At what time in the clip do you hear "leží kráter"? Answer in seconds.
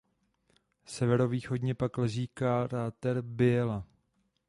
1.97-3.21